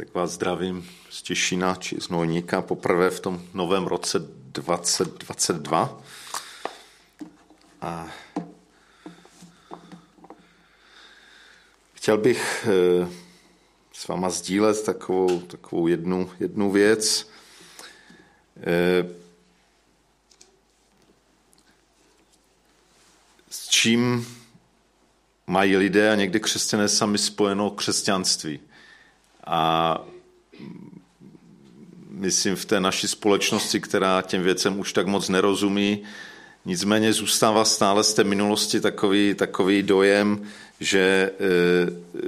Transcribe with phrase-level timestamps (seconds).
[0.00, 6.02] Tak vás zdravím z Těšina či z Nojníka poprvé v tom novém roce 2022.
[7.80, 8.08] A
[11.94, 13.08] chtěl bych eh,
[13.92, 17.30] s váma sdílet takovou, takovou jednu, jednu věc.
[18.56, 19.14] Eh,
[23.50, 24.26] s čím
[25.46, 28.69] mají lidé a někdy křesťané sami spojeno křesťanství.
[29.50, 29.98] A
[32.10, 36.02] myslím v té naší společnosti, která těm věcem už tak moc nerozumí,
[36.64, 40.42] nicméně zůstává stále z té minulosti takový, takový dojem,
[40.80, 41.30] že e,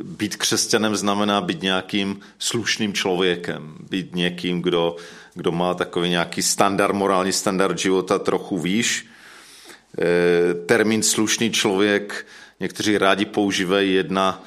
[0.02, 4.96] být křesťanem znamená být nějakým slušným člověkem, být někým, kdo,
[5.34, 9.06] kdo má takový nějaký standard, morální standard života trochu výš.
[9.98, 12.26] E, termín slušný člověk
[12.60, 14.44] někteří rádi používají jedna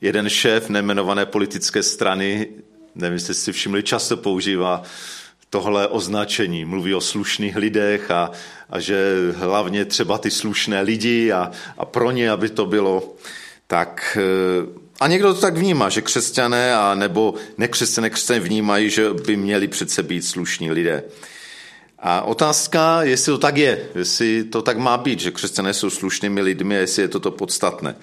[0.00, 2.48] jeden šéf nemenované politické strany,
[2.94, 4.82] nevím, jestli si všimli, často používá
[5.50, 6.64] tohle označení.
[6.64, 8.30] Mluví o slušných lidech a,
[8.70, 13.16] a že hlavně třeba ty slušné lidi a, a pro ně, aby to bylo
[13.66, 14.18] tak...
[14.20, 19.36] Eh, a někdo to tak vnímá, že křesťané a nebo nekřesťané křesťané vnímají, že by
[19.36, 21.04] měli přece být slušní lidé.
[21.98, 26.40] A otázka, jestli to tak je, jestli to tak má být, že křesťané jsou slušnými
[26.40, 27.96] lidmi a jestli je toto podstatné.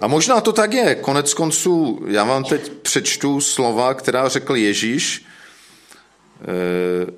[0.00, 0.94] A možná to tak je.
[0.94, 5.24] Konec konců, já vám teď přečtu slova, která řekl Ježíš.
[6.42, 7.12] E,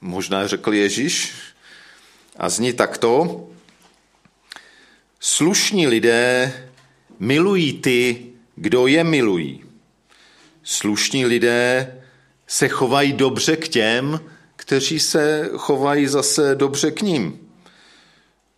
[0.00, 1.32] možná řekl Ježíš.
[2.36, 3.44] A zní takto.
[5.20, 6.52] Slušní lidé
[7.18, 9.64] milují ty, kdo je milují.
[10.62, 11.94] Slušní lidé
[12.46, 14.20] se chovají dobře k těm,
[14.56, 17.47] kteří se chovají zase dobře k ním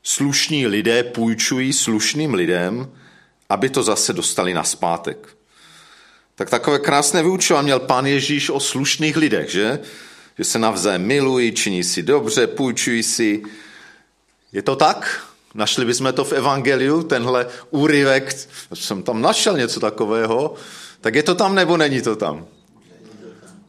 [0.03, 2.89] slušní lidé půjčují slušným lidem,
[3.49, 5.29] aby to zase dostali na zpátek.
[6.35, 9.79] Tak takové krásné vyučování měl pán Ježíš o slušných lidech, že?
[10.39, 13.43] Že se navzájem milují, činí si dobře, půjčují si.
[14.53, 15.27] Je to tak?
[15.55, 18.37] Našli bychom to v Evangeliu, tenhle úryvek,
[18.75, 20.55] jsem tam našel něco takového,
[21.01, 22.47] tak je to tam nebo není to tam?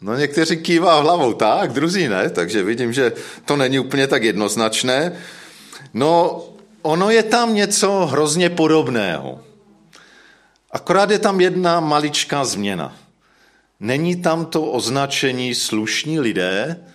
[0.01, 3.13] No někteří kývá hlavou tak, druzí ne, takže vidím, že
[3.45, 5.13] to není úplně tak jednoznačné.
[5.93, 6.43] No,
[6.81, 9.43] ono je tam něco hrozně podobného.
[10.71, 12.97] Akorát je tam jedna maličká změna.
[13.79, 16.85] Není tam to označení slušní lidé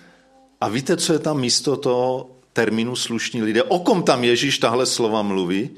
[0.60, 3.62] a víte, co je tam místo toho termínu slušní lidé?
[3.62, 5.70] O kom tam Ježíš tahle slova mluví?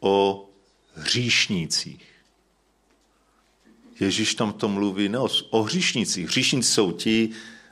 [0.00, 0.46] O
[0.94, 2.06] hříšnících.
[4.00, 6.26] Ježíš tam to mluví ne o, o hříšnících.
[6.26, 7.30] Hříšníci jsou ti,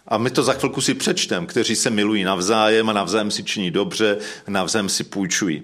[0.09, 3.71] a my to za chvilku si přečtem, kteří se milují navzájem a navzájem si činí
[3.71, 5.63] dobře, navzájem si půjčují.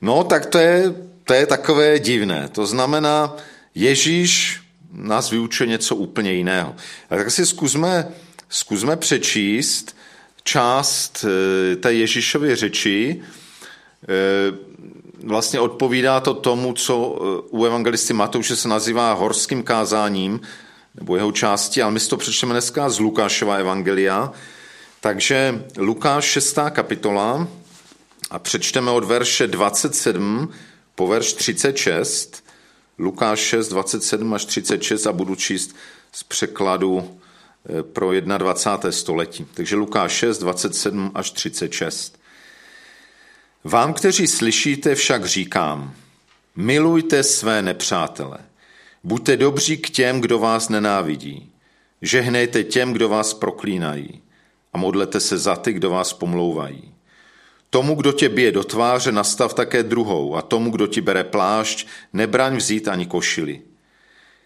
[0.00, 0.94] No, tak to je,
[1.24, 2.48] to je takové divné.
[2.52, 3.36] To znamená,
[3.74, 4.60] Ježíš
[4.92, 6.74] nás vyučuje něco úplně jiného.
[7.10, 8.08] A tak si zkusme,
[8.48, 9.96] zkusme přečíst
[10.42, 13.22] část eh, té Ježíšovy řeči.
[14.02, 14.72] Eh,
[15.24, 20.40] vlastně odpovídá to tomu, co eh, u evangelisty Matouše se nazývá horským kázáním,
[20.94, 24.32] nebo jeho části, ale my si to přečteme dneska z Lukášova evangelia.
[25.00, 26.58] Takže Lukáš 6.
[26.70, 27.48] kapitola
[28.30, 30.52] a přečteme od verše 27
[30.94, 32.44] po verš 36.
[32.98, 35.76] Lukáš 6, 27 až 36 a budu číst
[36.12, 37.18] z překladu
[37.78, 38.92] eh, pro 21.
[38.92, 39.46] století.
[39.54, 42.18] Takže Lukáš 6, 27 až 36.
[43.64, 45.94] Vám, kteří slyšíte, však říkám,
[46.56, 48.38] milujte své nepřátele–
[49.04, 51.52] Buďte dobří k těm, kdo vás nenávidí.
[52.02, 54.22] Žehnejte těm, kdo vás proklínají.
[54.72, 56.94] A modlete se za ty, kdo vás pomlouvají.
[57.70, 61.86] Tomu, kdo tě bije do tváře, nastav také druhou a tomu, kdo ti bere plášť,
[62.12, 63.60] nebraň vzít ani košili.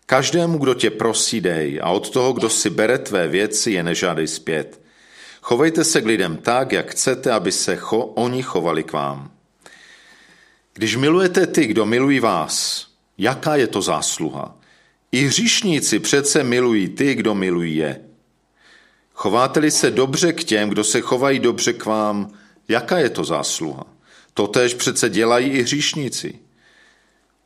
[0.07, 4.27] Každému, kdo tě prosí, dej a od toho, kdo si bere tvé věci, je nežádej
[4.27, 4.81] zpět.
[5.43, 9.31] Chovejte se k lidem tak, jak chcete, aby se cho, oni chovali k vám.
[10.75, 12.86] Když milujete ty, kdo milují vás,
[13.19, 14.57] Jaká je to zásluha?
[15.13, 18.01] I hříšníci přece milují ty, kdo milují je.
[19.13, 22.33] Chováte-li se dobře k těm, kdo se chovají dobře k vám,
[22.69, 23.85] jaká je to zásluha?
[24.35, 26.39] Totéž přece dělají i hříšníci.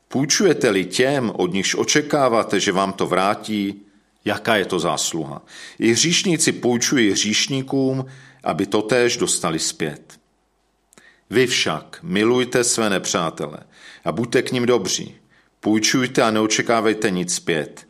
[0.09, 3.83] Půjčujete-li těm, od nichž očekáváte, že vám to vrátí,
[4.25, 5.43] jaká je to zásluha?
[5.79, 8.07] I hříšníci půjčují hříšníkům,
[8.45, 10.21] aby totéž dostali zpět.
[11.31, 13.59] Vy však milujte své nepřátele
[14.05, 15.20] a buďte k ním dobří.
[15.61, 17.87] Půjčujte a neočekávejte nic zpět.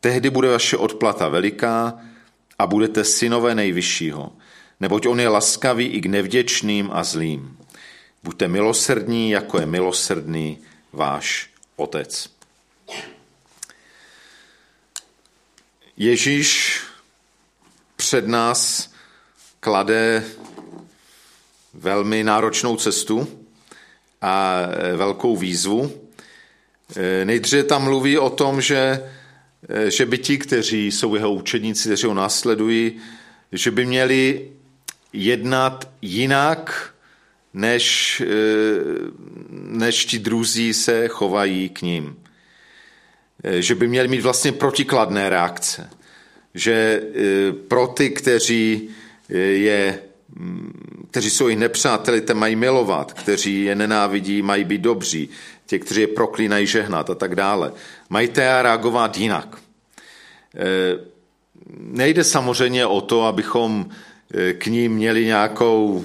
[0.00, 2.00] Tehdy bude vaše odplata veliká
[2.58, 4.32] a budete synové nejvyššího,
[4.80, 7.58] neboť on je laskavý i k nevděčným a zlým.
[8.22, 10.58] Buďte milosrdní, jako je milosrdný
[10.92, 12.30] váš otec.
[15.96, 16.80] Ježíš
[17.96, 18.90] před nás
[19.60, 20.24] klade
[21.74, 23.44] velmi náročnou cestu
[24.22, 24.56] a
[24.96, 26.07] velkou výzvu.
[27.24, 29.10] Nejdříve tam mluví o tom, že,
[29.88, 32.92] že by ti, kteří jsou jeho učedníci, kteří ho následují,
[33.52, 34.50] že by měli
[35.12, 36.94] jednat jinak,
[37.54, 38.22] než,
[39.50, 42.16] než ti druzí se chovají k ním.
[43.58, 45.90] Že by měli mít vlastně protikladné reakce.
[46.54, 47.02] Že
[47.68, 48.88] pro ty, kteří
[49.52, 49.98] je
[51.10, 55.28] kteří jsou jejich nepřáteli, te mají milovat, kteří je nenávidí, mají být dobří,
[55.68, 57.72] ti, kteří je proklínají žehnat a tak dále.
[58.08, 59.58] Mají té reagovat jinak.
[60.56, 60.64] E,
[61.78, 63.88] nejde samozřejmě o to, abychom
[64.34, 66.04] e, k ním měli nějakou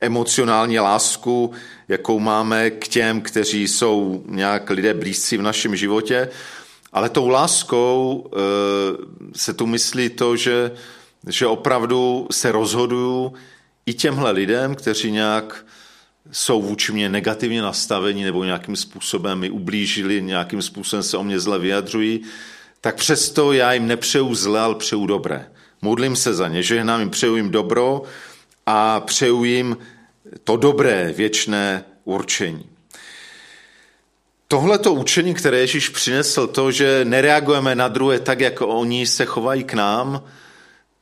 [0.00, 1.52] emocionální lásku,
[1.88, 6.28] jakou máme k těm, kteří jsou nějak lidé blízcí v našem životě,
[6.92, 8.38] ale tou láskou e,
[9.38, 10.72] se tu myslí to, že
[11.28, 13.32] že opravdu se rozhoduju
[13.86, 15.66] i těmhle lidem, kteří nějak
[16.32, 21.40] jsou vůči mě negativně nastaveni nebo nějakým způsobem mi ublížili, nějakým způsobem se o mě
[21.40, 22.20] zle vyjadřují,
[22.80, 25.50] tak přesto já jim nepřeju zle, ale přeju dobré.
[25.82, 28.02] Modlím se za ně, že nám jim přeju jim dobro
[28.66, 29.76] a přeju jim
[30.44, 32.70] to dobré, věčné určení.
[34.48, 39.64] Tohleto učení, které Ježíš přinesl, to, že nereagujeme na druhé tak, jako oni se chovají
[39.64, 40.22] k nám,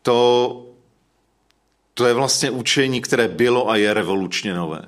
[0.03, 0.67] to,
[1.95, 4.83] to je vlastně učení, které bylo a je revolučně nové.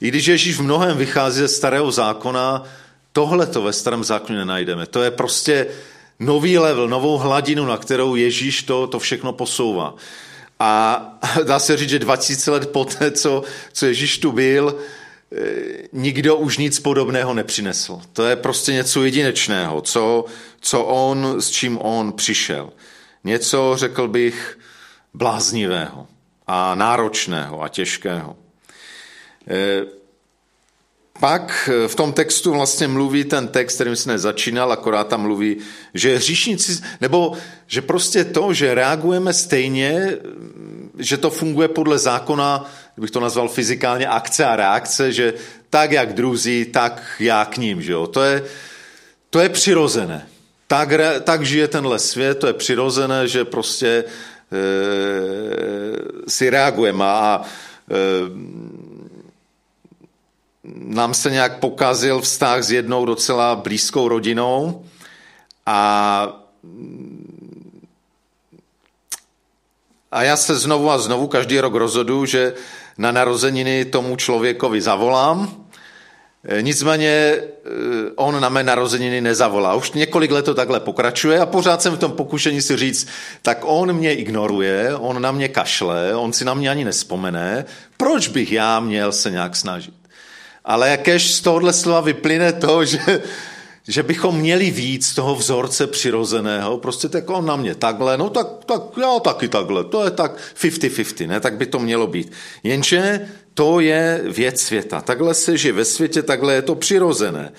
[0.00, 2.64] I když Ježíš v mnohem vychází ze starého zákona,
[3.12, 4.86] tohle to ve starém zákoně nenajdeme.
[4.86, 5.66] To je prostě
[6.18, 9.94] nový level, novou hladinu, na kterou Ježíš to, to všechno posouvá.
[10.60, 11.02] A
[11.44, 13.42] dá se říct, že 2000 let poté, co,
[13.72, 14.78] co Ježíš tu byl,
[15.32, 18.00] eh, nikdo už nic podobného nepřinesl.
[18.12, 20.24] To je prostě něco jedinečného, co,
[20.60, 22.70] co on, s čím on přišel.
[23.24, 24.58] Něco, řekl bych,
[25.14, 26.06] bláznivého
[26.46, 28.36] a náročného a těžkého.
[29.48, 29.86] E,
[31.20, 35.56] pak v tom textu vlastně mluví ten text, kterým jsme začínal, akorát tam mluví,
[35.94, 37.32] že hříšníci, nebo
[37.66, 40.16] že prostě to, že reagujeme stejně,
[40.98, 45.34] že to funguje podle zákona, bych to nazval fyzikálně akce a reakce, že
[45.70, 47.82] tak, jak druzí, tak já k ním.
[47.82, 48.06] Že jo?
[48.06, 48.42] To, je,
[49.30, 50.26] to je přirozené.
[50.66, 50.88] Tak,
[51.24, 54.04] tak žije tenhle svět, to je přirozené, že prostě
[54.54, 57.94] Eh, si reagujeme a eh,
[60.74, 64.84] nám se nějak pokazil vztah s jednou docela blízkou rodinou
[65.66, 66.40] a
[70.12, 72.54] a já se znovu a znovu každý rok rozhodu, že
[72.98, 75.64] na narozeniny tomu člověkovi zavolám
[76.60, 77.40] nicméně eh,
[78.16, 79.74] on na mé narozeniny nezavolá.
[79.74, 83.08] Už několik let to takhle pokračuje a pořád jsem v tom pokušení si říct,
[83.42, 87.64] tak on mě ignoruje, on na mě kašle, on si na mě ani nespomene,
[87.96, 89.94] proč bych já měl se nějak snažit?
[90.64, 93.22] Ale jakéž z tohohle slova vyplyne to, že,
[93.88, 98.46] že bychom měli víc toho vzorce přirozeného, prostě tak on na mě takhle, no tak,
[98.66, 102.32] tak já taky takhle, to je tak 50-50, ne, tak by to mělo být.
[102.62, 105.00] Jenže to je věc světa.
[105.00, 107.52] Takhle se žije ve světě, takhle je to přirozené.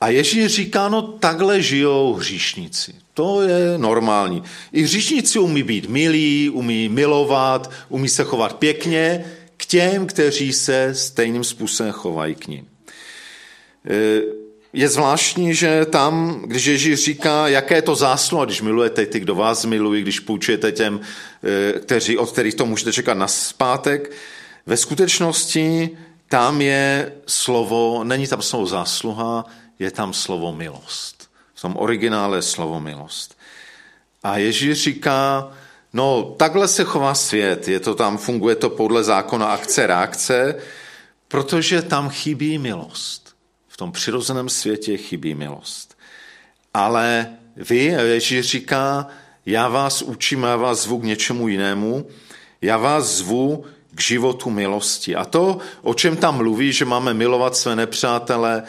[0.00, 2.94] A Ježíš říká, no takhle žijou hříšníci.
[3.14, 4.42] To je normální.
[4.72, 9.24] I hříšníci umí být milí, umí milovat, umí se chovat pěkně
[9.58, 12.68] k těm, kteří se stejným způsobem chovají k ním.
[13.90, 14.22] E,
[14.72, 19.34] je zvláštní, že tam, když Ježíš říká, jaké je to zásluha, když milujete ty, kdo
[19.34, 21.00] vás milují, když půjčujete těm,
[21.76, 24.12] e, kteří, od kterých to můžete čekat na zpátek,
[24.66, 25.90] ve skutečnosti
[26.28, 29.44] tam je slovo, není tam slovo zásluha,
[29.78, 31.30] je tam slovo milost.
[31.54, 33.38] V tom originále je slovo milost.
[34.22, 35.52] A Ježíš říká,
[35.92, 40.54] no takhle se chová svět, je to tam, funguje to podle zákona akce, reakce,
[41.28, 43.34] protože tam chybí milost.
[43.68, 45.98] V tom přirozeném světě chybí milost.
[46.74, 47.26] Ale
[47.56, 49.08] vy, Ježíš říká,
[49.46, 52.06] já vás učím, já vás zvu k něčemu jinému,
[52.62, 53.64] já vás zvu
[53.94, 55.16] k životu milosti.
[55.16, 58.62] A to, o čem tam mluví, že máme milovat své nepřátele,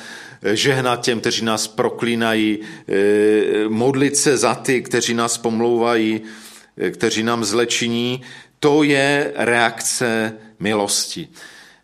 [0.54, 6.22] žehnat těm, kteří nás proklínají, eh, modlit se za ty, kteří nás pomlouvají,
[6.92, 8.22] kteří nám zlečiní,
[8.60, 11.28] to je reakce milosti.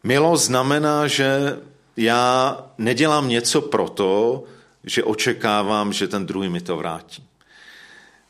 [0.04, 1.58] Milost znamená, že
[1.98, 4.44] já nedělám něco proto,
[4.84, 7.24] že očekávám, že ten druhý mi to vrátí.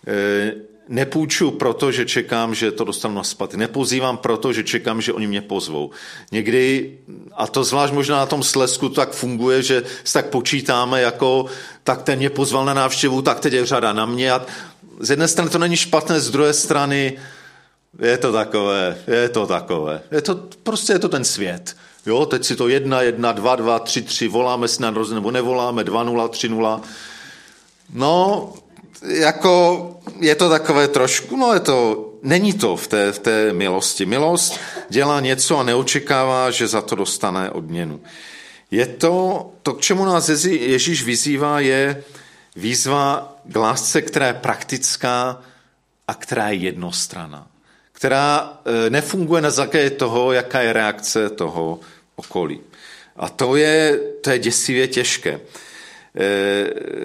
[0.07, 0.53] Eh,
[0.87, 3.57] nepůjču proto, že čekám, že to dostanu na spaty.
[3.57, 5.89] Nepozývám proto, že čekám, že oni mě pozvou.
[6.31, 6.91] Někdy,
[7.33, 11.45] a to zvlášť možná na tom Slesku tak funguje, že se tak počítáme jako,
[11.83, 14.31] tak ten mě pozval na návštěvu, tak teď je řada na mě.
[14.31, 14.45] A
[14.99, 17.17] z jedné strany to není špatné, z druhé strany
[17.99, 20.01] je to takové, je to takové.
[20.11, 21.75] Je to, prostě je to ten svět.
[22.05, 25.83] Jo, teď si to jedna, jedna, dva, dva, tři, tři, voláme si na nebo nevoláme,
[25.83, 26.81] dva, nula, tři, nula.
[27.93, 28.53] No,
[29.07, 34.05] jako je to takové trošku, no je to, není to v té, v té milosti.
[34.05, 34.59] Milost
[34.89, 38.01] dělá něco a neočekává, že za to dostane odměnu.
[38.71, 42.03] Je to, to k čemu nás Ježíš vyzývá, je
[42.55, 45.41] výzva k lásce, která je praktická
[46.07, 47.47] a která je jednostranná.
[47.91, 51.79] Která e, nefunguje na základě toho, jaká je reakce toho
[52.15, 52.59] okolí.
[53.15, 55.39] A to je, to je děsivě těžké.
[56.19, 56.95] E,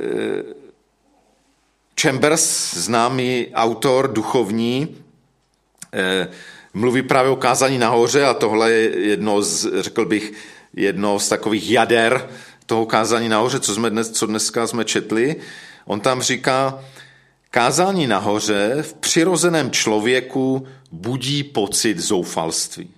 [2.01, 4.97] Chambers, známý autor duchovní,
[5.93, 6.29] eh,
[6.75, 10.33] mluví právě o kázání nahoře a tohle je jedno z, řekl bych,
[10.75, 12.29] jedno z takových jader
[12.71, 15.37] toho kázání nahoře, co, jsme dnes, co dneska jsme četli.
[15.85, 16.85] On tam říká,
[17.51, 22.91] kázání nahoře v přirozeném člověku budí pocit zoufalství.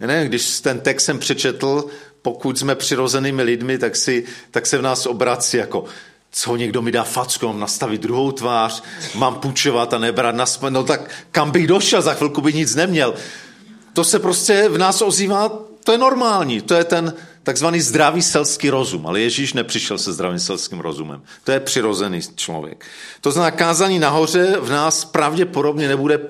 [0.00, 1.86] Ne, když ten text jsem přečetl,
[2.22, 5.84] pokud jsme přirozenými lidmi, tak, si, tak se v nás obrací jako
[6.30, 8.82] co někdo mi dá facku, mám nastavit druhou tvář,
[9.14, 10.44] mám půjčovat a nebrat na.
[10.70, 13.14] No tak kam bych došel, za chvilku by nic neměl.
[13.92, 15.50] To se prostě v nás ozývá,
[15.84, 20.38] to je normální, to je ten takzvaný zdravý selský rozum, ale Ježíš nepřišel se zdravým
[20.38, 21.22] selským rozumem.
[21.44, 22.84] To je přirozený člověk.
[23.20, 26.20] To znamená, kázání nahoře v nás pravděpodobně nebude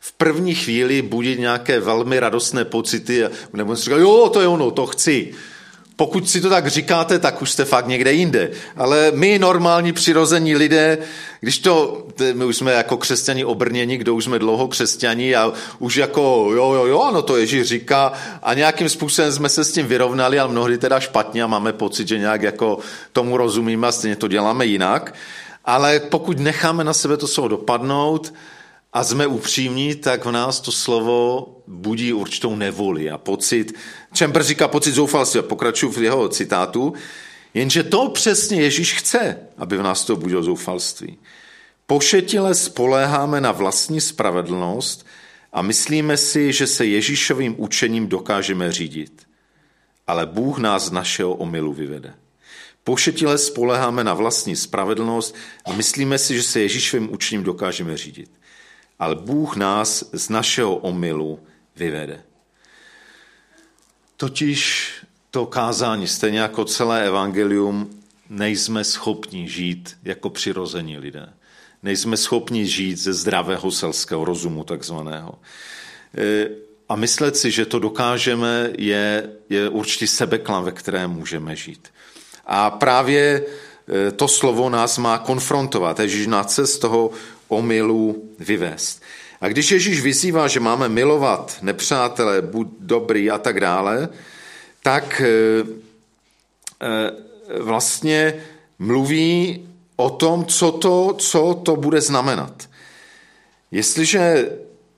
[0.00, 4.48] v první chvíli budit nějaké velmi radostné pocity a nebo si říkat, jo, to je
[4.48, 5.34] ono, to chci.
[5.98, 8.50] Pokud si to tak říkáte, tak už jste fakt někde jinde.
[8.76, 10.98] Ale my, normální, přirození lidé,
[11.40, 15.96] když to, my už jsme jako křesťani obrněni, kdo už jsme dlouho křesťani a už
[15.96, 18.12] jako jo, jo, jo, ano, to Ježíš říká
[18.42, 22.08] a nějakým způsobem jsme se s tím vyrovnali, ale mnohdy teda špatně a máme pocit,
[22.08, 22.78] že nějak jako
[23.12, 25.14] tomu rozumíme a stejně to děláme jinak.
[25.64, 28.32] Ale pokud necháme na sebe to slovo dopadnout,
[28.92, 33.72] a jsme upřímní, tak v nás to slovo budí určitou nevoli a pocit,
[34.12, 36.94] Čemper říká pocit zoufalství a pokračuju v jeho citátu,
[37.54, 41.18] jenže to přesně Ježíš chce, aby v nás to budilo zoufalství.
[41.86, 45.06] Pošetile spoléháme na vlastní spravedlnost
[45.52, 49.22] a myslíme si, že se Ježíšovým učením dokážeme řídit.
[50.06, 52.14] Ale Bůh nás z našeho omylu vyvede.
[52.84, 58.37] Pošetile spoléháme na vlastní spravedlnost a myslíme si, že se Ježíšovým učením dokážeme řídit
[58.98, 61.40] ale Bůh nás z našeho omylu
[61.76, 62.22] vyvede.
[64.16, 64.90] Totiž
[65.30, 67.90] to kázání, stejně jako celé evangelium,
[68.30, 71.32] nejsme schopni žít jako přirození lidé.
[71.82, 75.38] Nejsme schopni žít ze zdravého selského rozumu takzvaného.
[76.18, 76.48] E,
[76.88, 81.88] a myslet si, že to dokážeme, je, je určitý sebeklam, ve kterém můžeme žít.
[82.46, 83.46] A právě
[84.08, 86.00] e, to slovo nás má konfrontovat.
[86.00, 87.10] Ježíš nás chce z toho
[87.48, 89.02] omylu vyvést.
[89.40, 94.08] A když Ježíš vyzývá, že máme milovat nepřátele, buď dobrý a tak dále,
[94.82, 95.64] tak eh,
[96.82, 97.10] eh,
[97.60, 98.34] vlastně
[98.78, 102.68] mluví o tom, co to, co to bude znamenat.
[103.70, 104.50] Jestliže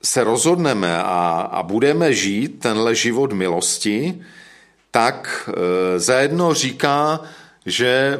[0.03, 4.21] se rozhodneme a, a budeme žít tenhle život milosti,
[4.91, 7.21] tak e, zajedno říká,
[7.65, 8.19] že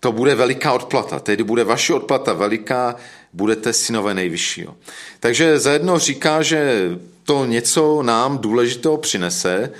[0.00, 1.20] to bude veliká odplata.
[1.20, 2.96] Tedy bude vaše odplata veliká,
[3.36, 4.76] budete synové nejvyššího.
[5.20, 6.90] Takže zajedno říká, že
[7.24, 9.72] to něco nám důležitého přinese,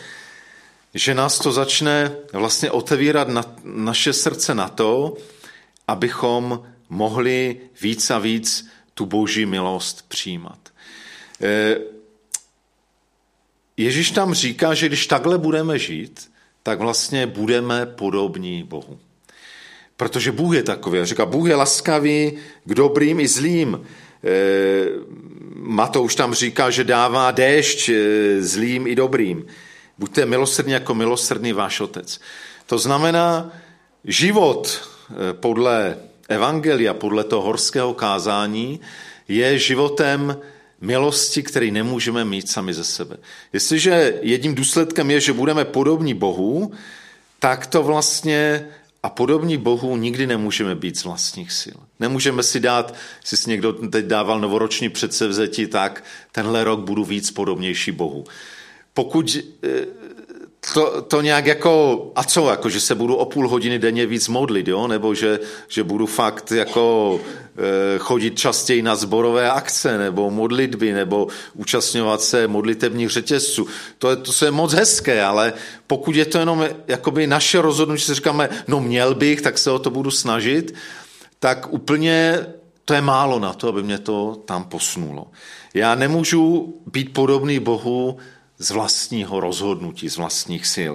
[0.94, 5.16] že nás to začne vlastně otevírat na, naše srdce na to,
[5.88, 10.58] abychom mohli víc a víc tu boží milost přijímat.
[11.42, 11.76] E,
[13.76, 16.30] Ježíš tam říká, že když takhle budeme žít,
[16.62, 18.98] tak vlastně budeme podobní Bohu.
[19.96, 21.04] Protože Bůh je takový.
[21.04, 22.32] Říká, Bůh je laskavý
[22.64, 23.80] k dobrým i zlým.
[24.24, 24.36] E,
[25.54, 27.94] Matouš tam říká, že dává déšť e,
[28.42, 29.46] zlým i dobrým.
[29.98, 32.20] Buďte milosrdní jako milosrdný váš otec.
[32.66, 33.52] To znamená,
[34.04, 35.96] život e, podle
[36.28, 38.80] evangelia, podle toho horského kázání,
[39.28, 40.36] je životem
[40.80, 43.16] milosti, který nemůžeme mít sami ze sebe.
[43.52, 46.72] Jestliže jedním důsledkem je, že budeme podobní Bohu,
[47.38, 48.68] tak to vlastně
[49.06, 51.78] a podobní Bohu nikdy nemůžeme být z vlastních sil.
[52.00, 57.30] Nemůžeme si dát, jestli si někdo teď dával novoroční předsevzetí, tak tenhle rok budu víc
[57.30, 58.24] podobnější Bohu.
[58.94, 59.68] Pokud eh,
[60.74, 64.28] to, to nějak jako, a co, jako, že se budu o půl hodiny denně víc
[64.28, 64.86] modlit, jo?
[64.88, 67.20] nebo že, že budu fakt jako
[67.94, 73.66] e, chodit častěji na zborové akce, nebo modlitby, nebo účastňovat se modlitebních řetězců.
[73.98, 75.52] To je, to je moc hezké, ale
[75.86, 79.78] pokud je to jenom jakoby naše rozhodnutí, že říkáme, no měl bych, tak se o
[79.78, 80.74] to budu snažit,
[81.38, 82.46] tak úplně
[82.84, 85.26] to je málo na to, aby mě to tam posunulo.
[85.74, 88.16] Já nemůžu být podobný Bohu
[88.58, 90.94] z vlastního rozhodnutí, z vlastních sil.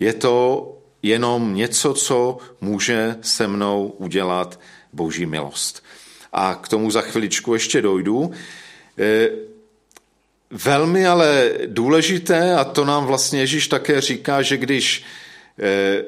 [0.00, 0.66] Je to
[1.02, 4.60] jenom něco, co může se mnou udělat
[4.92, 5.84] Boží milost.
[6.32, 8.30] A k tomu za chviličku ještě dojdu.
[8.98, 9.28] E,
[10.50, 15.04] velmi ale důležité, a to nám vlastně Ježíš také říká, že když
[15.58, 16.02] e,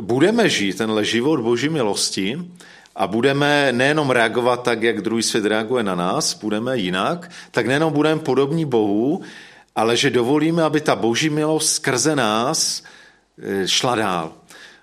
[0.00, 2.38] budeme žít tenhle život Boží milosti,
[2.96, 7.92] a budeme nejenom reagovat tak, jak druhý svět reaguje na nás, budeme jinak, tak nejenom
[7.92, 9.20] budeme podobní Bohu,
[9.76, 12.82] ale že dovolíme, aby ta boží milost skrze nás
[13.38, 14.32] eh, šla dál.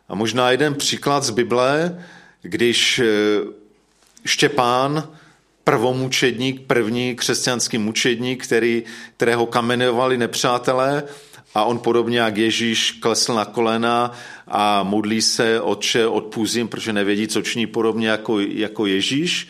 [0.10, 2.04] A možná jeden příklad z Bible,
[2.42, 3.06] když eh,
[4.26, 5.10] Štěpán,
[5.64, 8.84] prvomučedník, první křesťanský mučedník, který,
[9.18, 11.04] kterého kamenovali nepřátelé,
[11.56, 14.12] a on podobně jak Ježíš klesl na kolena
[14.48, 19.48] a modlí se, otče, odpůzím, protože nevědí, co činí podobně jako, jako Ježíš.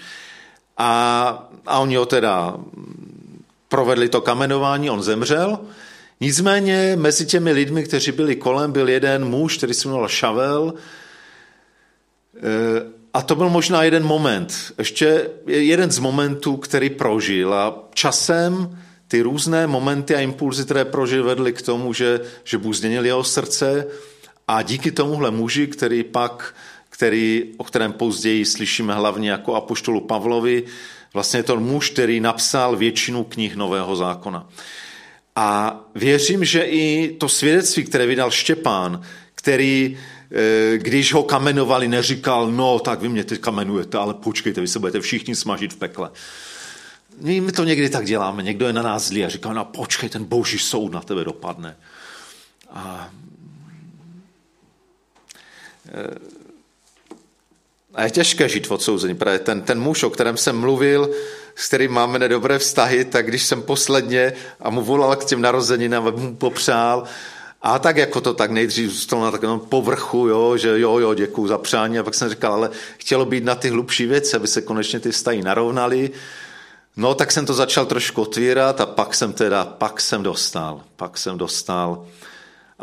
[0.78, 2.58] A, a oni ho teda
[3.74, 5.60] provedli to kamenování, on zemřel.
[6.22, 10.74] Nicméně mezi těmi lidmi, kteří byli kolem, byl jeden muž, který se jmenoval Šavel.
[10.74, 12.42] E,
[13.14, 17.54] a to byl možná jeden moment, ještě jeden z momentů, který prožil.
[17.54, 18.78] A časem
[19.08, 23.24] ty různé momenty a impulzy, které prožil, vedly k tomu, že, že Bůh změnil jeho
[23.24, 23.88] srdce
[24.48, 26.56] a díky tomuhle muži, který pak,
[26.90, 30.64] který, o kterém později slyšíme hlavně jako apoštolu Pavlovi,
[31.14, 34.48] vlastně je to muž, který napsal většinu knih Nového zákona.
[35.36, 39.02] A věřím, že i to svědectví, které vydal Štěpán,
[39.36, 39.98] který,
[40.32, 44.80] eh, když ho kamenovali, neříkal, no tak vy mě teď kamenujete, ale počkejte, vy se
[44.80, 46.12] budete všichni smažit v pekle.
[47.22, 50.24] My to někdy tak děláme, někdo je na nás zlý a říká, no počkej, ten
[50.24, 51.78] boží soud na tebe dopadne.
[52.70, 53.10] A,
[55.88, 56.33] e,
[57.94, 59.16] a je těžké žít v odsouzení.
[59.16, 61.10] Právě ten, ten muž, o kterém jsem mluvil,
[61.56, 66.12] s kterým máme nedobré vztahy, tak když jsem posledně a mu volal k těm narozeninám,
[66.16, 67.04] mu popřál,
[67.62, 71.48] a tak jako to tak nejdřív zůstalo na takovém povrchu, jo, že jo, jo, děkuju
[71.48, 72.00] za přání.
[72.00, 75.12] A pak jsem říkal, ale chtělo být na ty hlubší věci, aby se konečně ty
[75.12, 76.12] vztahy narovnaly.
[76.98, 81.18] No, tak jsem to začal trošku otvírat a pak jsem teda, pak jsem dostal, pak
[81.18, 82.06] jsem dostal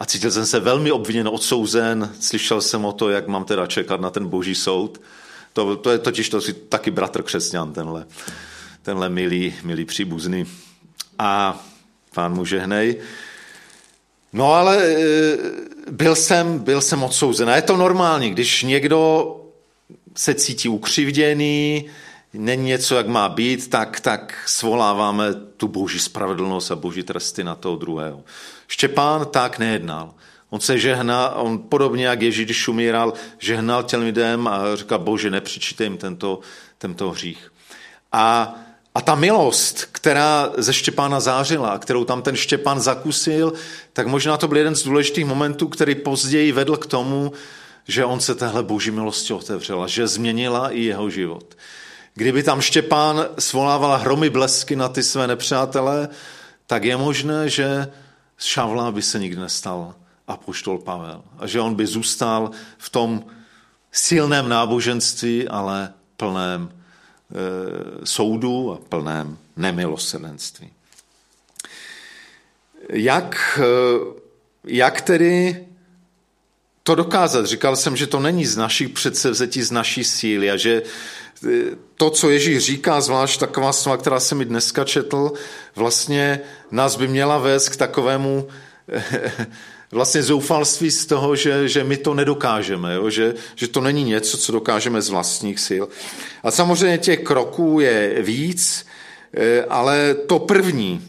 [0.00, 4.00] a cítil jsem se velmi obviněn, odsouzen, slyšel jsem o to, jak mám teda čekat
[4.00, 5.00] na ten boží soud.
[5.52, 8.06] To, to je totiž to si taky bratr křesťan, tenhle,
[8.82, 10.46] tenhle milý, milý příbuzný.
[11.18, 11.62] A
[12.14, 12.96] pán mu žehnej.
[14.32, 15.36] No ale e,
[15.90, 17.50] byl jsem, byl jsem odsouzen.
[17.50, 19.36] A je to normální, když někdo
[20.16, 21.90] se cítí ukřivděný,
[22.34, 27.54] není něco, jak má být, tak, tak svoláváme tu boží spravedlnost a boží tresty na
[27.54, 28.24] toho druhého.
[28.70, 30.14] Štěpán tak nejednal.
[30.50, 35.30] On se žehnal, on podobně jak Ježíš, když umíral, žehnal těm lidem a říkal, bože,
[35.30, 36.40] nepřičíte jim tento,
[36.78, 37.52] tento hřích.
[38.12, 38.54] A,
[38.94, 43.52] a ta milost, která ze Štěpána zářila, kterou tam ten Štěpán zakusil,
[43.92, 47.32] tak možná to byl jeden z důležitých momentů, který později vedl k tomu,
[47.88, 51.56] že on se téhle boží milosti otevřel a že změnila i jeho život.
[52.14, 56.08] Kdyby tam Štěpán svolával hromy blesky na ty své nepřátele,
[56.66, 57.88] tak je možné, že
[58.40, 59.94] z Šavla by se nikdy nestal
[60.28, 61.22] apoštol Pavel.
[61.38, 63.24] A že on by zůstal v tom
[63.92, 70.70] silném náboženství, ale plném e, soudu a plném nemilosrdenství.
[72.88, 73.64] Jak, e,
[74.64, 75.66] jak tedy
[76.82, 77.46] to dokázat?
[77.46, 80.82] Říkal jsem, že to není z našich předsevzetí, z naší síly a že
[81.94, 85.32] to, co Ježíš říká, zvlášť taková slova, která jsem mi dneska četl,
[85.76, 88.48] vlastně nás by měla vést k takovému
[89.92, 93.10] vlastně zoufalství z toho, že, že my to nedokážeme, jo?
[93.10, 95.84] Že, že to není něco, co dokážeme z vlastních sil.
[96.42, 98.86] A samozřejmě těch kroků je víc,
[99.34, 101.06] eh, ale to první,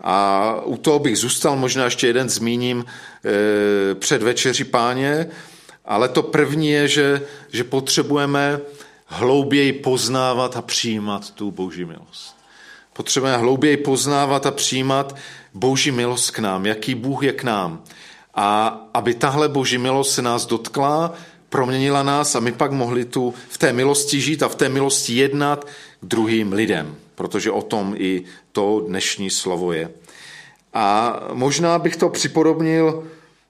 [0.00, 5.26] a u toho bych zůstal, možná ještě jeden zmíním eh, před večeří páně,
[5.84, 8.60] ale to první je, že, že potřebujeme
[9.08, 12.36] hlouběji poznávat a přijímat tu boží milost.
[12.92, 15.16] Potřebujeme hlouběji poznávat a přijímat
[15.54, 17.82] boží milost k nám, jaký Bůh je k nám.
[18.34, 21.14] A aby tahle boží milost se nás dotkla,
[21.48, 25.14] proměnila nás a my pak mohli tu v té milosti žít a v té milosti
[25.14, 25.64] jednat
[26.00, 29.90] k druhým lidem, protože o tom i to dnešní slovo je.
[30.74, 33.04] A možná bych to připodobnil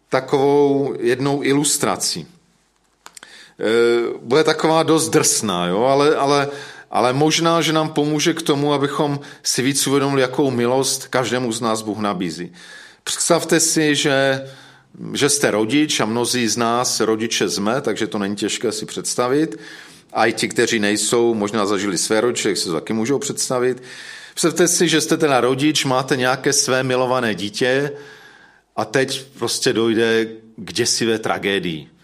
[0.08, 2.26] takovou jednou ilustrací.
[4.22, 5.82] Bude taková dost drsná, jo?
[5.82, 6.48] Ale, ale,
[6.90, 11.60] ale možná, že nám pomůže k tomu, abychom si víc uvědomili, jakou milost každému z
[11.60, 12.52] nás Bůh nabízí.
[13.04, 14.46] Představte si, že,
[15.12, 19.58] že jste rodič a mnozí z nás rodiče jsme, takže to není těžké si představit.
[20.12, 23.82] A i ti, kteří nejsou, možná zažili své rodiče, se to taky můžou představit.
[24.34, 27.92] Představte si, že jste teda rodič, máte nějaké své milované dítě
[28.76, 31.97] a teď prostě dojde k děsivé tragédii.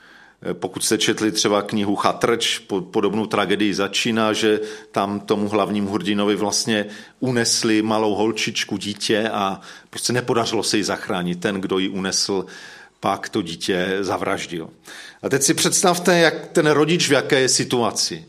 [0.52, 2.58] Pokud jste četli třeba knihu Chatrč,
[2.90, 4.60] podobnou tragedii začíná, že
[4.92, 6.86] tam tomu hlavnímu hrdinovi vlastně
[7.20, 11.40] unesli malou holčičku dítě a prostě nepodařilo se ji zachránit.
[11.40, 12.46] Ten, kdo ji unesl,
[13.00, 14.68] pak to dítě zavraždil.
[15.22, 18.24] A teď si představte, jak ten rodič v jaké je situaci.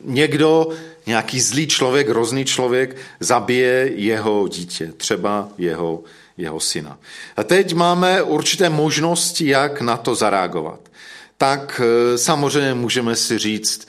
[0.00, 0.68] Někdo,
[1.06, 6.02] nějaký zlý člověk, hrozný člověk, zabije jeho dítě, třeba jeho,
[6.36, 6.98] jeho syna.
[7.36, 10.80] A teď máme určité možnosti, jak na to zareagovat.
[11.38, 13.88] Tak eh, samozřejmě můžeme si říct,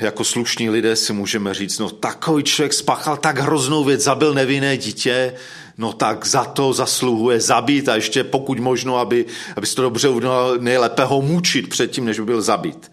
[0.00, 4.76] jako slušní lidé si můžeme říct, no takový člověk spáchal tak hroznou věc, zabil nevinné
[4.76, 5.34] dítě,
[5.78, 10.08] no tak za to zasluhuje zabít a ještě pokud možno, aby, aby se to dobře
[10.08, 12.92] udělal, nejlépe ho mučit předtím, než by byl zabit.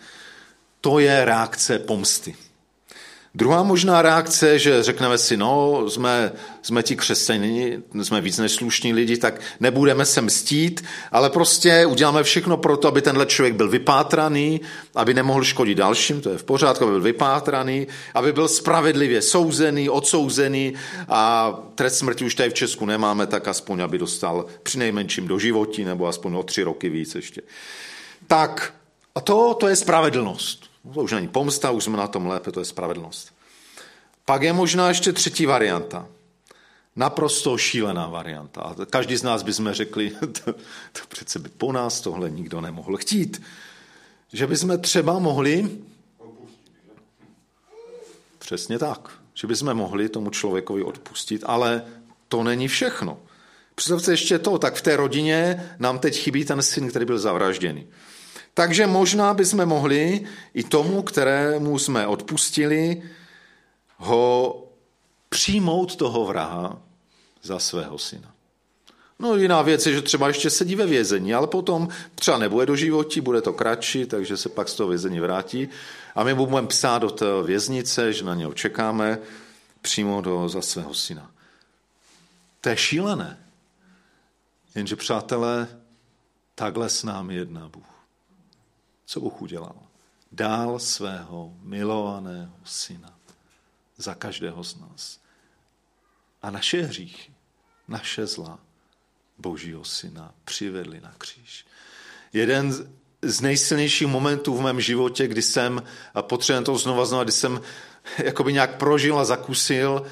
[0.81, 2.35] To je reakce pomsty.
[3.37, 8.93] Druhá možná reakce, že řekneme si, no, jsme, jsme ti křesťaní, jsme víc než slušní
[8.93, 13.69] lidi, tak nebudeme se mstít, ale prostě uděláme všechno pro to, aby tenhle člověk byl
[13.69, 14.61] vypátraný,
[14.95, 19.89] aby nemohl škodit dalším, to je v pořádku, aby byl vypátraný, aby byl spravedlivě souzený,
[19.89, 20.73] odsouzený
[21.09, 25.39] a trest smrti už tady v Česku nemáme, tak aspoň, aby dostal při nejmenším do
[25.39, 27.41] životí, nebo aspoň o tři roky víc ještě.
[28.27, 28.73] Tak,
[29.15, 30.66] a to, to je spravedlnost.
[30.93, 33.33] To už není pomsta, už jsme na tom lépe, to je spravedlnost.
[34.25, 36.07] Pak je možná ještě třetí varianta.
[36.95, 38.61] Naprosto šílená varianta.
[38.61, 40.53] A každý z nás bychom řekli, to,
[40.93, 43.41] to přece by po nás tohle nikdo nemohl chtít.
[44.33, 45.69] Že bychom třeba mohli...
[48.39, 49.11] Přesně tak.
[49.33, 51.83] Že bychom mohli tomu člověkovi odpustit, ale
[52.27, 53.19] to není všechno.
[53.75, 57.87] Představte ještě to, tak v té rodině nám teď chybí ten syn, který byl zavražděný.
[58.57, 63.01] Takže možná bychom mohli i tomu, kterému jsme odpustili,
[63.97, 64.63] ho
[65.29, 66.81] přijmout toho vraha
[67.43, 68.33] za svého syna.
[69.19, 72.75] No jiná věc je, že třeba ještě sedí ve vězení, ale potom třeba nebude do
[72.75, 75.69] životí, bude to kratší, takže se pak z toho vězení vrátí
[76.15, 79.19] a my budeme psát do té věznice, že na něho čekáme,
[79.81, 81.31] přímo do, za svého syna.
[82.61, 83.37] To je šílené.
[84.75, 85.67] Jenže přátelé,
[86.55, 87.96] takhle s námi jedná Bůh.
[89.07, 89.75] Co Bůh udělal?
[90.31, 93.19] Dál svého milovaného syna
[93.97, 95.19] za každého z nás.
[96.41, 97.31] A naše hříchy,
[97.87, 98.59] naše zla
[99.37, 101.65] Božího syna přivedli na kříž.
[102.33, 102.73] Jeden
[103.21, 107.61] z nejsilnějších momentů v mém životě, kdy jsem, a potřebuji to znova znova, kdy jsem
[108.17, 110.05] jakoby nějak prožil a zakusil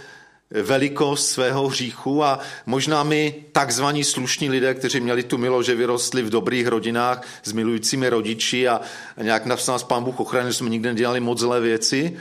[0.52, 6.22] velikost svého hříchu a možná my takzvaní slušní lidé, kteří měli tu milo, že vyrostli
[6.22, 8.82] v dobrých rodinách s milujícími rodiči a,
[9.22, 12.18] nějak nás pán Bůh ochránil, jsme nikdy nedělali moc zlé věci,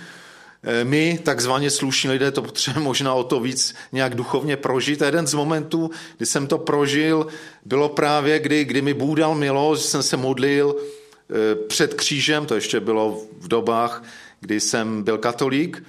[0.63, 5.03] e, my, takzvaně slušní lidé, to potřebujeme možná o to víc nějak duchovně prožít.
[5.03, 7.27] A jeden z momentů, kdy jsem to prožil,
[7.65, 12.47] bylo právě, kdy, kdy mi Bůh dal milost, že jsem se modlil e, před křížem,
[12.47, 14.05] to ještě bylo v dobách,
[14.41, 15.83] kdy jsem byl katolík,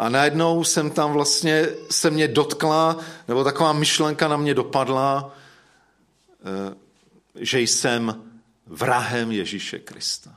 [0.00, 2.96] a najednou jsem tam vlastně, se mě dotkla,
[3.28, 5.36] nebo taková myšlenka na mě dopadla,
[6.40, 6.74] eh,
[7.34, 8.22] že jsem
[8.66, 10.36] vrahem Ježíše Krista.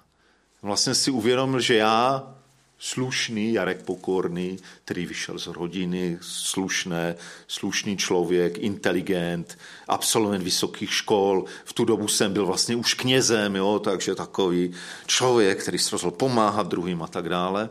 [0.62, 2.34] Vlastně si uvědomil, že já,
[2.80, 7.16] slušný Jarek Pokorný, který vyšel z rodiny, slušné,
[7.48, 11.46] slušný člověk, inteligent, absolvent vysokých škol.
[11.66, 14.74] V tu dobu jsem byl vlastně už knězem, jo, takže takový
[15.06, 17.70] člověk, který se rozhodl pomáhat druhým a tak dále.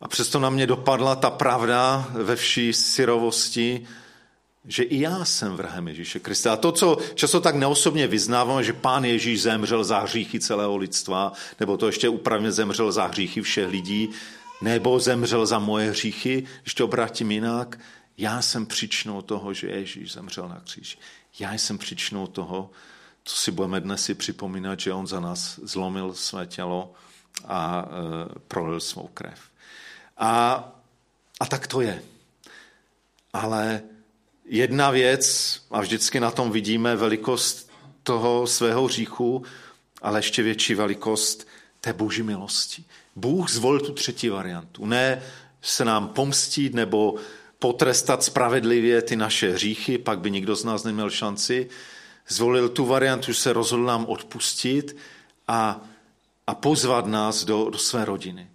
[0.00, 3.86] A přesto na mě dopadla ta pravda ve vší syrovosti,
[4.64, 6.52] že i já jsem vrahem Ježíše Krista.
[6.52, 11.32] A to, co často tak neosobně vyznávám, že pán Ježíš zemřel za hříchy celého lidstva,
[11.60, 14.10] nebo to ještě upravně zemřel za hříchy všech lidí,
[14.62, 17.78] nebo zemřel za moje hříchy, když to obrátím jinak,
[18.18, 20.96] já jsem příčinou toho, že Ježíš zemřel na kříži.
[21.38, 22.70] Já jsem příčinou toho,
[23.24, 26.92] co si budeme dnes si připomínat, že on za nás zlomil své tělo
[27.44, 29.40] a e, prolil svou krev.
[30.16, 30.64] A,
[31.40, 32.02] a tak to je.
[33.32, 33.82] Ale
[34.44, 37.70] jedna věc, a vždycky na tom vidíme velikost
[38.02, 39.44] toho svého hříchu,
[40.02, 41.48] ale ještě větší velikost
[41.80, 42.84] té boží milosti.
[43.16, 44.86] Bůh zvolil tu třetí variantu.
[44.86, 45.22] Ne
[45.62, 47.14] se nám pomstit nebo
[47.58, 51.68] potrestat spravedlivě ty naše hříchy, pak by nikdo z nás neměl šanci.
[52.28, 54.96] Zvolil tu variantu, že se rozhodl nám odpustit
[55.48, 55.80] a,
[56.46, 58.50] a pozvat nás do, do své rodiny.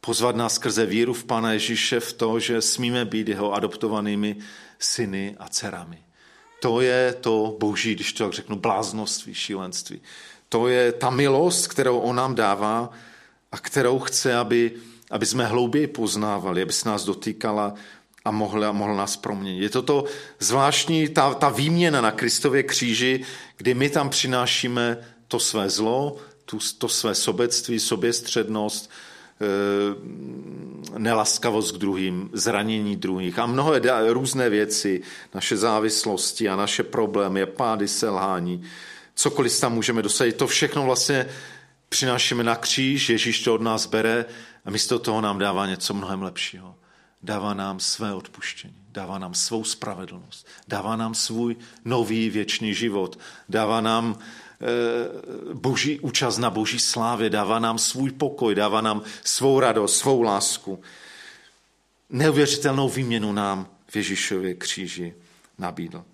[0.00, 4.36] Pozvat nás skrze víru v Pana Ježíše v to, že smíme být jeho adoptovanými
[4.78, 5.98] syny a dcerami.
[6.60, 10.00] To je to boží, když to tak řeknu, bláznoství, šílenství.
[10.48, 12.90] To je ta milost, kterou on nám dává
[13.52, 14.72] a kterou chce, aby,
[15.10, 17.74] aby jsme hlouběji poznávali, aby se nás dotýkala
[18.24, 19.62] a mohl, mohl nás proměnit.
[19.62, 20.04] Je to to
[20.38, 23.24] zvláštní, ta, ta výměna na Kristově kříži,
[23.56, 28.90] kdy my tam přinášíme to své zlo, tu, to své sobectví, soběstřednost,
[30.98, 33.80] nelaskavost k druhým, zranění druhých a mnohé
[34.12, 35.02] různé věci,
[35.34, 38.62] naše závislosti a naše problémy, pády, selhání,
[39.14, 41.26] cokoliv tam můžeme dosadit, to všechno vlastně
[41.88, 44.24] přinášíme na kříž, Ježíš to od nás bere
[44.64, 46.74] a místo toho nám dává něco mnohem lepšího.
[47.22, 53.18] Dává nám své odpuštění, dává nám svou spravedlnost, dává nám svůj nový věčný život,
[53.48, 54.18] dává nám
[55.52, 60.80] boží účast na boží slávě, dává nám svůj pokoj, dává nám svou radost, svou lásku.
[62.10, 65.14] Neuvěřitelnou výměnu nám v Ježíšově kříži
[65.58, 66.04] nabídl.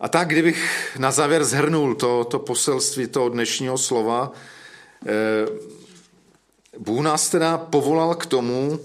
[0.00, 4.32] A tak, kdybych na závěr zhrnul to, to poselství toho dnešního slova,
[5.06, 5.12] eh,
[6.78, 8.80] Bůh nás teda povolal k tomu,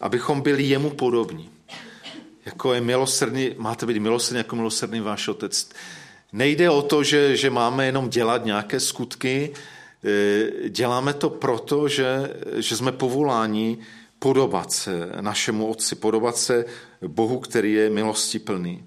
[0.00, 1.50] abychom byli jemu podobní.
[2.46, 5.70] Jako je milosrdný, máte být milosrdný jako milosrdný váš otec.
[6.36, 9.52] Nejde o to, že, že máme jenom dělat nějaké skutky,
[10.04, 13.78] eh, děláme to proto, že, že jsme povoláni
[14.18, 16.64] podobat se našemu otci, podobat se
[17.06, 18.84] Bohu, který je milosti plný.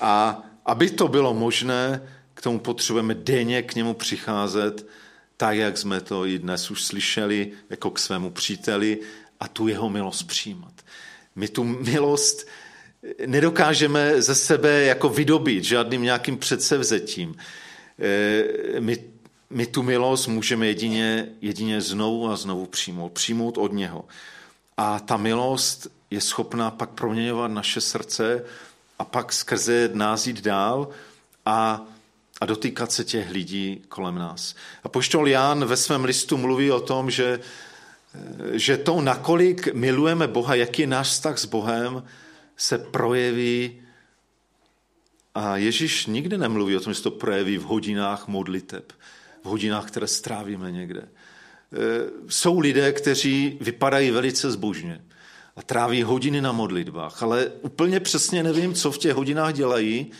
[0.00, 2.02] A aby to bylo možné,
[2.34, 4.86] k tomu potřebujeme denně k němu přicházet,
[5.36, 8.98] tak, jak jsme to i dnes už slyšeli, jako k svému příteli
[9.40, 10.74] a tu jeho milost přijímat.
[11.36, 12.48] My tu milost
[13.26, 17.36] nedokážeme ze sebe jako vydobít žádným nějakým předsevzetím.
[17.98, 18.98] Eh, my,
[19.50, 24.04] my tu milost můžeme jedině, jedině znovu a znovu přijmout, přijmout od něho.
[24.76, 28.44] A ta milost je schopná pak proměňovat naše srdce
[28.98, 30.88] a pak skrze nás jít dál
[31.46, 31.86] a,
[32.40, 34.54] a dotýkat se těch lidí kolem nás.
[34.84, 37.40] A poštol Ján ve svém listu mluví o tom, že,
[38.52, 42.02] že to, nakolik milujeme Boha, jaký je náš vztah s Bohem,
[42.58, 43.80] se projeví
[45.34, 48.92] a Ježíš nikdy nemluví o tom, že se to projeví v hodinách modliteb,
[49.42, 51.00] v hodinách, které strávíme někde.
[51.00, 51.08] E,
[52.28, 55.04] jsou lidé, kteří vypadají velice zbožně
[55.56, 60.10] a tráví hodiny na modlitbách, ale úplně přesně nevím, co v těch hodinách dělají,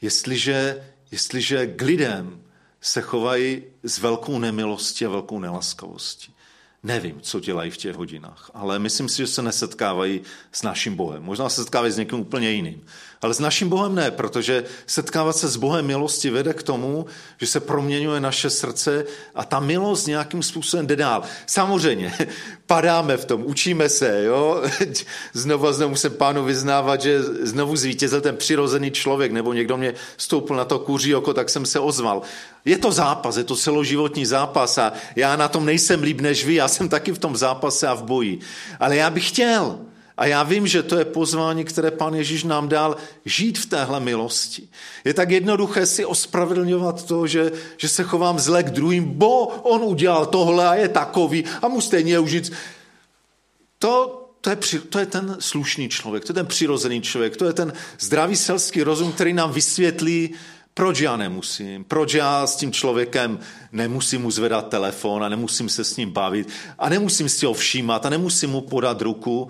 [0.00, 2.42] jestliže, jestliže k lidem
[2.80, 6.34] se chovají s velkou nemilostí a velkou nelaskavostí.
[6.82, 10.20] Nevím, co dělají v těch hodinách, ale myslím si, že se nesetkávají
[10.52, 11.22] s naším Bohem.
[11.22, 12.84] Možná se setkávají s někým úplně jiným.
[13.22, 17.06] Ale s naším Bohem ne, protože setkávat se s Bohem milosti vede k tomu,
[17.40, 21.22] že se proměňuje naše srdce a ta milost nějakým způsobem jde dál.
[21.46, 22.14] Samozřejmě,
[22.68, 24.62] padáme v tom, učíme se, jo.
[25.32, 29.94] Znovu a znovu musím pánu vyznávat, že znovu zvítězil ten přirozený člověk, nebo někdo mě
[30.16, 32.22] stoupil na to kuří oko, tak jsem se ozval.
[32.64, 36.54] Je to zápas, je to celoživotní zápas a já na tom nejsem líp než vy,
[36.54, 38.38] já jsem taky v tom zápase a v boji.
[38.80, 39.78] Ale já bych chtěl,
[40.18, 44.00] a já vím, že to je pozvání, které pan Ježíš nám dal, žít v téhle
[44.00, 44.68] milosti.
[45.04, 49.82] Je tak jednoduché si ospravedlňovat to, že, že se chovám zle k druhým, bo on
[49.82, 52.52] udělal tohle a je takový a mu stejně užít.
[53.78, 54.56] To, to je,
[54.88, 58.82] to je ten slušný člověk, to je ten přirozený člověk, to je ten zdravý selský
[58.82, 60.34] rozum, který nám vysvětlí,
[60.74, 63.38] proč já nemusím, proč já s tím člověkem
[63.72, 68.06] nemusím mu zvedat telefon a nemusím se s ním bavit a nemusím si ho všímat
[68.06, 69.48] a nemusím mu podat ruku,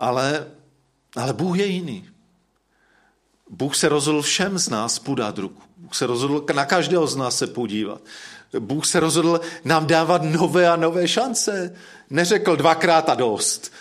[0.00, 0.46] ale,
[1.16, 2.08] ale Bůh je jiný.
[3.50, 5.62] Bůh se rozhodl všem z nás podat ruku.
[5.76, 8.00] Bůh se rozhodl na každého z nás se podívat.
[8.58, 11.76] Bůh se rozhodl nám dávat nové a nové šance.
[12.10, 13.72] Neřekl dvakrát a dost.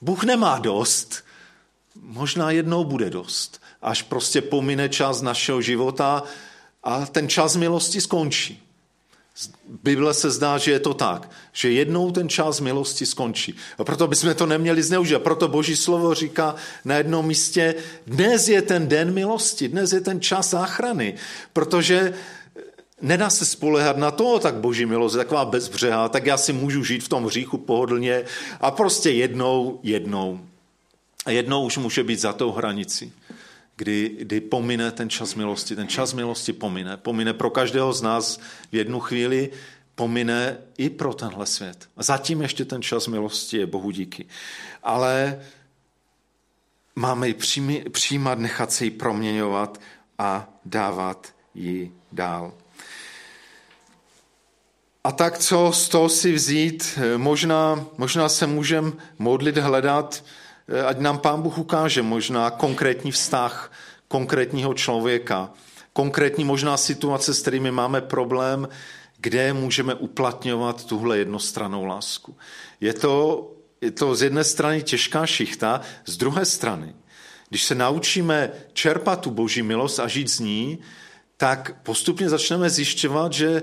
[0.00, 1.24] Bůh nemá dost.
[2.02, 3.62] Možná jednou bude dost.
[3.82, 6.22] Až prostě pomine čas našeho života
[6.82, 8.67] a ten čas milosti skončí.
[9.82, 13.54] Bible se zdá, že je to tak, že jednou ten čas milosti skončí.
[13.78, 15.18] A proto bychom to neměli zneužít.
[15.18, 17.74] Proto Boží slovo říká na jednom místě,
[18.06, 21.14] dnes je ten den milosti, dnes je ten čas záchrany,
[21.52, 22.14] protože
[23.02, 26.84] nedá se spolehat na to, tak boží milost je taková bezbřehá, tak já si můžu
[26.84, 28.24] žít v tom hříchu pohodlně
[28.60, 30.40] a prostě jednou, jednou.
[31.26, 33.12] A jednou už může být za tou hranici
[33.78, 35.76] kdy, kdy pomine ten čas milosti.
[35.76, 36.96] Ten čas milosti pomine.
[36.96, 38.40] Pomine pro každého z nás
[38.72, 39.50] v jednu chvíli,
[39.94, 41.88] pomine i pro tenhle svět.
[41.96, 44.26] A zatím ještě ten čas milosti je Bohu díky.
[44.82, 45.42] Ale
[46.96, 47.34] máme ji
[47.90, 49.80] přijímat, nechat se ji proměňovat
[50.18, 52.52] a dávat ji dál.
[55.04, 56.98] A tak co z toho si vzít?
[57.16, 60.24] Možná, možná se můžeme modlit, hledat,
[60.86, 63.72] ať nám Pán Bůh ukáže možná konkrétní vztah
[64.08, 65.50] konkrétního člověka,
[65.92, 68.68] konkrétní možná situace, s kterými máme problém,
[69.18, 72.36] kde můžeme uplatňovat tuhle jednostranou lásku.
[72.80, 73.50] Je to,
[73.80, 76.94] je to z jedné strany těžká šichta, z druhé strany,
[77.48, 80.78] když se naučíme čerpat tu boží milost a žít z ní,
[81.36, 83.62] tak postupně začneme zjišťovat, že,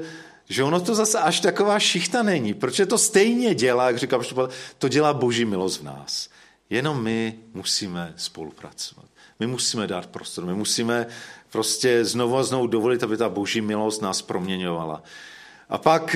[0.50, 4.22] že ono to zase až taková šichta není, protože to stejně dělá, jak říkám,
[4.78, 6.30] to dělá boží milost v nás.
[6.70, 9.06] Jenom my musíme spolupracovat.
[9.40, 11.08] My musíme dát prostor, my musíme
[11.50, 15.04] prostě znovu a znovu dovolit, aby ta boží milost nás proměňovala.
[15.70, 16.16] A pak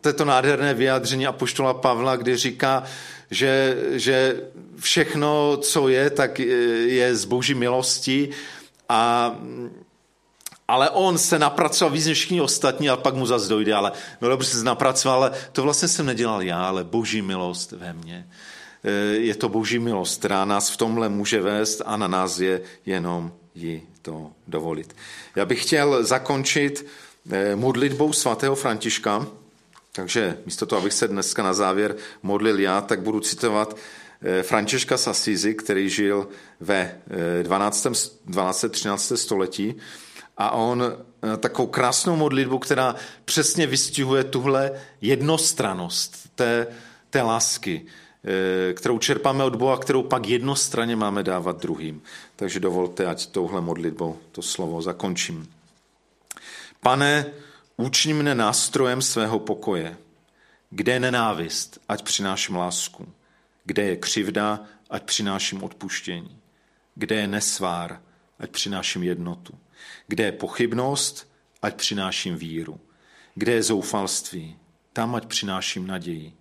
[0.00, 2.84] toto nádherné vyjádření Apoštola Pavla, kdy říká,
[3.30, 4.40] že, že
[4.78, 8.30] všechno, co je, tak je z boží milosti
[8.88, 9.34] a
[10.68, 14.50] ale on se napracoval víc než ostatní a pak mu zase dojde, ale no dobře
[14.50, 18.28] se napracoval, ale to vlastně jsem nedělal já, ale boží milost ve mně.
[18.84, 22.62] E, je to boží milost, která nás v tomhle může vést a na nás je
[22.86, 24.96] jenom ji to dovolit.
[25.36, 26.86] Já bych chtěl zakončit
[27.30, 29.26] e, modlitbou svatého Františka,
[29.92, 33.76] takže místo toho, abych se dneska na závěr modlil já, tak budu citovat
[34.22, 36.28] e, Františka Sasizi, který žil
[36.60, 37.00] ve
[37.42, 37.86] 12.
[38.26, 38.64] 12.
[38.70, 39.12] 13.
[39.16, 39.74] století
[40.36, 40.82] a on
[41.40, 46.66] takovou krásnou modlitbu, která přesně vystihuje tuhle jednostranost té,
[47.10, 48.09] té lásky, Eh,
[48.74, 52.02] kterou čerpáme od Boha, kterou pak jednostranně máme dávat druhým.
[52.36, 55.52] Takže dovolte, ať touhle modlitbou to slovo zakončím.
[56.80, 57.26] Pane,
[57.76, 59.96] učni mne nástrojem svého pokoje.
[60.70, 63.08] Kde je nenávist, ať přináším lásku.
[63.64, 66.38] Kde je křivda, ať přináším odpuštění.
[66.94, 68.00] Kde je nesvár,
[68.38, 69.54] ať přináším jednotu.
[70.06, 72.80] Kde je pochybnost, ať přináším víru.
[73.34, 74.56] Kde je zoufalství,
[74.92, 76.32] tam ať přináším naději.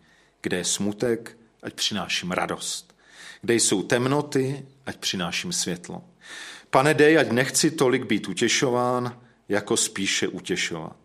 [0.41, 2.95] Kde je smutek, ať přináším radost.
[3.41, 6.03] Kde jsou temnoty, ať přináším světlo.
[6.69, 9.19] Pane, dej, ať nechci tolik být utěšován,
[9.49, 10.97] jako spíše utěšovat.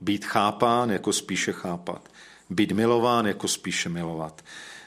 [0.00, 2.08] Být chápán, jako spíše chápat.
[2.50, 4.44] Být milován, jako spíše milovat.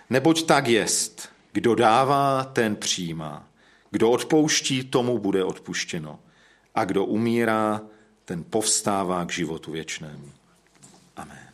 [0.10, 3.48] Neboť tak jest, kdo dává, ten přijímá.
[3.92, 6.20] Kdo odpouští, tomu bude odpuštěno.
[6.76, 7.82] A kdo umírá,
[8.26, 10.32] ten povstává k životu věčnému.
[11.16, 11.47] Amen.